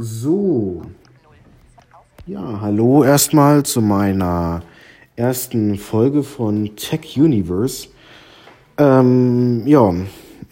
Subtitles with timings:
[0.00, 0.82] So.
[2.24, 4.62] Ja, hallo erstmal zu meiner
[5.16, 7.88] ersten Folge von Tech Universe.
[8.76, 9.92] Ähm, ja,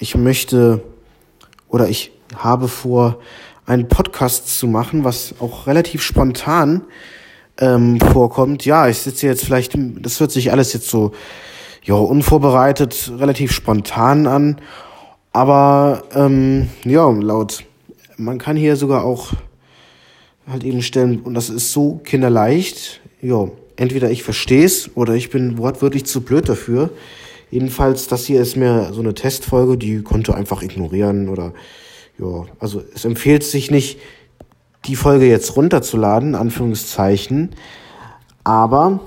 [0.00, 0.82] ich möchte
[1.68, 3.20] oder ich habe vor,
[3.66, 6.82] einen Podcast zu machen, was auch relativ spontan
[7.58, 8.64] ähm, vorkommt.
[8.64, 11.12] Ja, ich sitze jetzt vielleicht, das hört sich alles jetzt so,
[11.84, 14.60] ja, unvorbereitet, relativ spontan an.
[15.32, 17.65] Aber ähm, ja, laut
[18.16, 19.32] man kann hier sogar auch
[20.46, 25.30] halt eben stellen, und das ist so kinderleicht, ja, entweder ich verstehe es oder ich
[25.30, 26.90] bin wortwörtlich zu blöd dafür.
[27.50, 31.52] Jedenfalls, das hier ist mir so eine Testfolge, die konnte einfach ignorieren oder
[32.18, 33.98] ja, also es empfiehlt sich nicht,
[34.86, 37.50] die Folge jetzt runterzuladen, Anführungszeichen.
[38.44, 39.00] Aber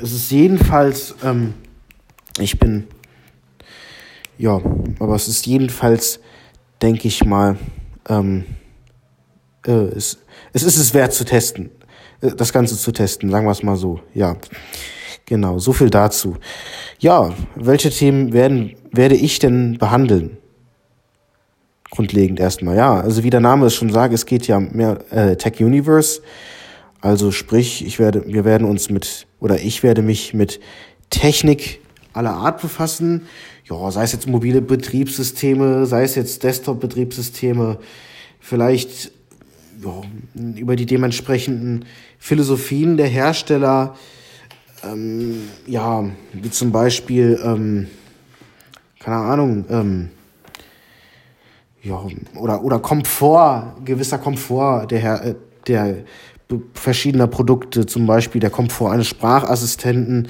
[0.00, 1.54] es ist jedenfalls, ähm,
[2.38, 2.86] ich bin,
[4.38, 4.60] ja,
[5.00, 6.20] aber es ist jedenfalls,
[6.82, 7.56] denke ich mal,
[8.08, 8.44] ähm,
[9.66, 10.18] äh, es,
[10.52, 11.70] es ist es wert zu testen,
[12.20, 14.36] äh, das Ganze zu testen, sagen wir es mal so, ja.
[15.28, 16.36] Genau, so viel dazu.
[17.00, 20.38] Ja, welche Themen werden, werde ich denn behandeln?
[21.90, 23.00] Grundlegend erstmal, ja.
[23.00, 26.22] Also wie der Name es schon sagt, es geht ja mehr äh, Tech Universe.
[27.00, 30.60] Also sprich, ich werde, wir werden uns mit, oder ich werde mich mit
[31.10, 31.80] Technik
[32.16, 33.26] aller Art befassen.
[33.64, 37.78] Ja, sei es jetzt mobile Betriebssysteme, sei es jetzt Desktop-Betriebssysteme,
[38.40, 39.10] vielleicht
[39.82, 40.02] ja,
[40.56, 41.84] über die dementsprechenden
[42.18, 43.96] Philosophien der Hersteller,
[44.84, 47.88] ähm, ja, wie zum Beispiel, ähm,
[49.00, 50.08] keine Ahnung, ähm,
[51.82, 55.34] ja, oder, oder Komfort, gewisser Komfort der, äh,
[55.66, 55.96] der
[56.74, 60.28] verschiedener Produkte, zum Beispiel der Komfort eines Sprachassistenten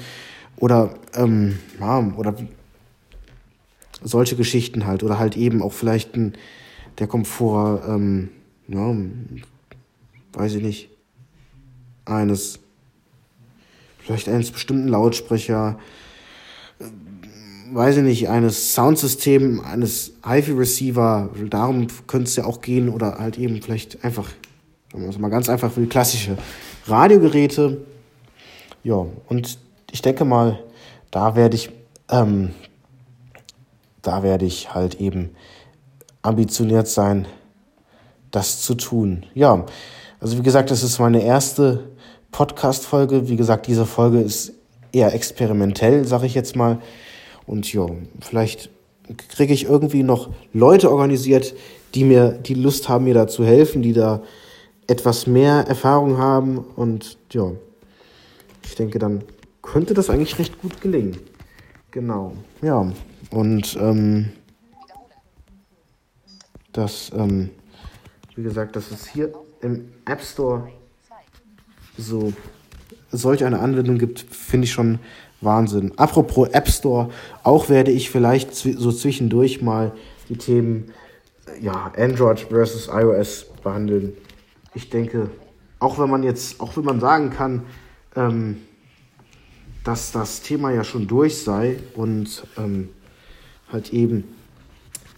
[0.57, 2.35] oder, ähm, ja, oder
[4.01, 5.03] solche Geschichten halt.
[5.03, 6.33] Oder halt eben auch vielleicht ein,
[6.99, 8.29] der Komfort, ähm,
[8.67, 8.95] ja,
[10.33, 10.89] weiß ich nicht,
[12.05, 12.59] eines,
[13.99, 15.79] vielleicht eines bestimmten Lautsprecher,
[16.79, 16.85] äh,
[17.73, 23.37] weiß ich nicht, eines Soundsystems, eines HiFi-Receiver, darum könnte es ja auch gehen, oder halt
[23.37, 24.29] eben vielleicht einfach,
[24.93, 26.37] wir mal ganz einfach, für die klassische
[26.85, 27.85] Radiogeräte.
[28.83, 29.59] Ja, und
[29.91, 30.59] ich denke mal,
[31.11, 31.69] da werde ich,
[32.09, 32.53] ähm,
[34.01, 35.35] da werde ich halt eben
[36.21, 37.27] ambitioniert sein,
[38.31, 39.25] das zu tun.
[39.33, 39.65] Ja,
[40.19, 41.89] also wie gesagt, das ist meine erste
[42.31, 43.29] Podcast-Folge.
[43.29, 44.53] Wie gesagt, diese Folge ist
[44.91, 46.79] eher experimentell, sage ich jetzt mal.
[47.45, 47.85] Und ja,
[48.19, 48.69] vielleicht
[49.29, 51.53] kriege ich irgendwie noch Leute organisiert,
[51.95, 54.21] die mir die Lust haben, mir da zu helfen, die da
[54.87, 56.57] etwas mehr Erfahrung haben.
[56.57, 57.51] Und ja,
[58.65, 59.23] ich denke, dann
[59.71, 61.17] könnte das eigentlich recht gut gelingen.
[61.91, 62.91] Genau, ja.
[63.31, 64.31] Und ähm,
[66.71, 67.49] das, ähm,
[68.35, 70.69] wie gesagt, dass es hier im App Store
[71.97, 72.33] so
[73.11, 74.99] solch eine Anwendung gibt, finde ich schon
[75.41, 75.93] Wahnsinn.
[75.97, 77.09] Apropos App Store,
[77.43, 79.91] auch werde ich vielleicht so zwischendurch mal
[80.29, 80.91] die Themen
[81.61, 84.13] ja, Android versus iOS behandeln.
[84.73, 85.29] Ich denke,
[85.79, 87.63] auch wenn man jetzt, auch wenn man sagen kann,
[88.15, 88.57] ähm,
[89.87, 92.89] dass das Thema ja schon durch sei und ähm,
[93.71, 94.25] halt eben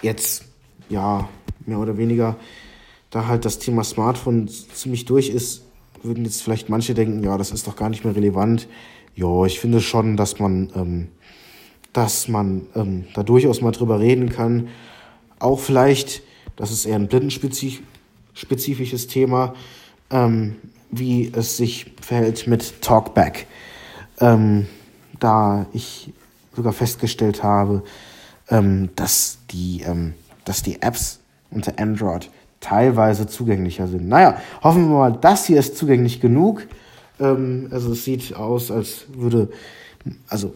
[0.04, 0.46] jetzt,
[0.90, 1.28] ja,
[1.66, 2.36] mehr oder weniger,
[3.10, 5.64] da halt das Thema Smartphone ziemlich durch ist,
[6.04, 8.68] würden jetzt vielleicht manche denken, ja, das ist doch gar nicht mehr relevant.
[9.16, 11.08] Ja, ich finde schon, dass man, ähm,
[11.92, 14.68] dass man ähm, da durchaus mal drüber reden kann.
[15.40, 16.22] Auch vielleicht,
[16.56, 19.56] das ist eher ein blindenspezifisches Thema,
[20.12, 20.58] ähm,
[20.92, 23.48] wie es sich verhält mit Talkback
[24.20, 24.68] ähm,
[25.20, 26.14] da ich
[26.56, 27.84] sogar festgestellt habe,
[28.50, 30.14] ähm, dass, die, ähm,
[30.46, 31.20] dass die Apps
[31.52, 34.08] unter Android teilweise zugänglicher sind.
[34.08, 36.68] Naja, hoffen wir mal, das hier ist zugänglich genug.
[37.20, 39.50] Ähm, also es sieht aus, als würde,
[40.28, 40.54] also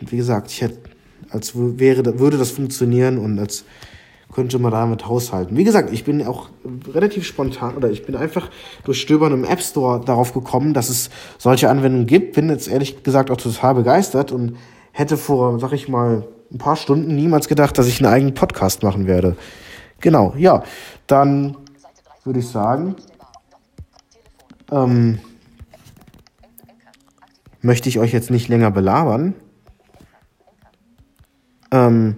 [0.00, 0.78] wie gesagt, ich hätte,
[1.30, 3.64] als wäre, würde das funktionieren und als
[4.32, 5.56] könnte man damit haushalten.
[5.56, 6.48] Wie gesagt, ich bin auch
[6.92, 8.50] relativ spontan oder ich bin einfach
[8.84, 12.34] durch Stöbern im App Store darauf gekommen, dass es solche Anwendungen gibt.
[12.34, 14.56] Bin jetzt ehrlich gesagt auch total begeistert und
[14.92, 18.82] hätte vor, sag ich mal, ein paar Stunden niemals gedacht, dass ich einen eigenen Podcast
[18.82, 19.36] machen werde.
[20.00, 20.62] Genau, ja.
[21.06, 21.56] Dann
[22.24, 22.96] würde ich sagen,
[24.70, 25.18] ähm,
[27.60, 29.34] möchte ich euch jetzt nicht länger belabern.
[31.70, 32.16] Ähm,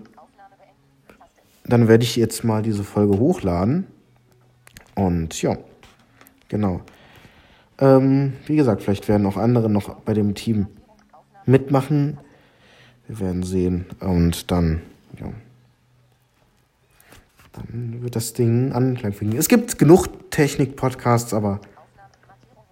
[1.65, 3.87] dann werde ich jetzt mal diese Folge hochladen.
[4.95, 5.57] Und ja,
[6.49, 6.83] genau.
[7.79, 10.67] Ähm, wie gesagt, vielleicht werden auch andere noch bei dem Team
[11.47, 12.19] mitmachen.
[13.09, 13.87] Wir werden sehen.
[14.01, 14.83] Und dann,
[15.19, 15.33] ja.
[17.53, 19.37] Dann wird das Ding Anklang finden.
[19.37, 21.61] Es gibt genug Technik-Podcasts, aber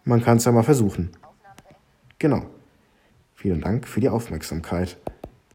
[0.05, 1.11] man kann es ja mal versuchen.
[2.19, 2.47] Genau.
[3.35, 4.97] Vielen Dank für die Aufmerksamkeit.